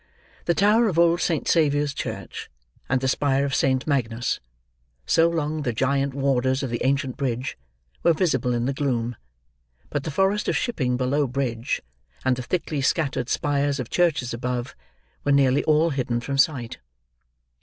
[0.45, 2.49] The tower of old Saint Saviour's Church,
[2.89, 4.39] and the spire of Saint Magnus,
[5.05, 7.55] so long the giant warders of the ancient bridge,
[8.01, 9.15] were visible in the gloom;
[9.91, 11.83] but the forest of shipping below bridge,
[12.25, 14.73] and the thickly scattered spires of churches above,
[15.23, 16.79] were nearly all hidden from sight.